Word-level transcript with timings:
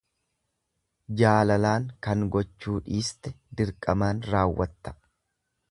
Jaalalaan 1.21 1.85
kan 2.07 2.25
gochuu 2.37 2.79
dhiiste 2.89 3.35
dirqamaan 3.61 4.27
raawwatta. 4.33 5.01